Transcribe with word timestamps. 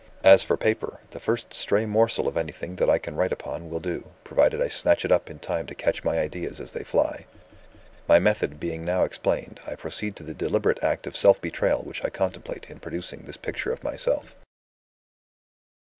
As 0.23 0.41
for 0.41 0.57
paper, 0.57 0.97
the 1.11 1.19
first 1.19 1.53
stray 1.53 1.85
morsel 1.85 2.27
of 2.27 2.35
anything 2.35 2.77
that 2.77 2.89
I 2.89 2.97
can 2.97 3.15
write 3.15 3.31
upon 3.31 3.69
will 3.69 3.79
do, 3.79 4.05
provided 4.23 4.59
I 4.59 4.67
snatch 4.67 5.05
it 5.05 5.11
up 5.11 5.29
in 5.29 5.37
time 5.37 5.67
to 5.67 5.75
catch 5.75 6.03
my 6.03 6.17
ideas 6.17 6.59
as 6.59 6.71
they 6.73 6.83
fly. 6.83 7.27
"My 8.07 8.17
method 8.17 8.59
being 8.59 8.83
now 8.83 9.03
explained, 9.03 9.59
I 9.67 9.75
proceed 9.75 10.15
to 10.15 10.23
the 10.23 10.33
deliberate 10.33 10.81
act 10.83 11.05
of 11.05 11.15
self 11.15 11.39
betrayal 11.39 11.83
which 11.83 12.03
I 12.03 12.09
contemplate 12.09 12.65
in 12.67 12.79
producing 12.79 13.25
this 13.27 13.37
picture 13.37 13.71
of 13.71 13.83
myself." 13.83 14.35